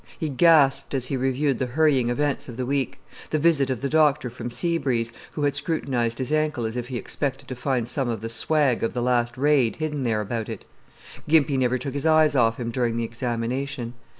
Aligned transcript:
He 0.17 0.29
gasped 0.29 0.95
as 0.95 1.05
he 1.05 1.15
reviewed 1.15 1.59
the 1.59 1.67
hurrying 1.67 2.09
events 2.09 2.49
of 2.49 2.57
the 2.57 2.65
week: 2.65 2.97
the 3.29 3.37
visit 3.37 3.69
of 3.69 3.81
the 3.83 3.87
doctor 3.87 4.31
from 4.31 4.49
Sea 4.49 4.79
Breeze, 4.79 5.13
who 5.33 5.43
had 5.43 5.55
scrutinized 5.55 6.17
his 6.17 6.31
ankle 6.33 6.65
as 6.65 6.75
if 6.75 6.87
he 6.87 6.97
expected 6.97 7.47
to 7.47 7.55
find 7.55 7.87
some 7.87 8.09
of 8.09 8.21
the 8.21 8.27
swag 8.29 8.81
of 8.81 8.95
the 8.95 9.01
last 9.03 9.37
raid 9.37 9.75
hidden 9.75 9.99
somewhere 9.99 10.21
about 10.21 10.49
it. 10.49 10.65
Gimpy 11.29 11.55
never 11.55 11.77
took 11.77 11.93
his 11.93 12.07
eyes 12.07 12.35
off 12.35 12.59
him 12.59 12.71
during 12.71 12.95
the 12.97 13.03
examination. 13.03 13.93